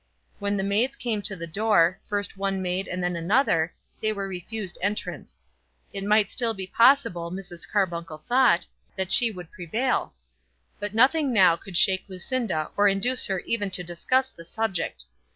[0.39, 4.27] When the maids came to the door, first one maid and then another, they were
[4.27, 5.39] refused entrance.
[5.93, 7.69] It might still be possible, Mrs.
[7.69, 10.15] Carbuncle thought, that she would prevail.
[10.79, 15.05] But nothing now could shake Lucinda or induce her even to discuss the subject.